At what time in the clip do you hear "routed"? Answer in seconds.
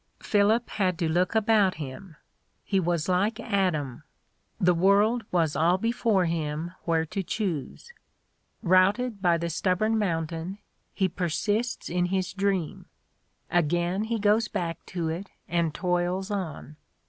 8.63-9.21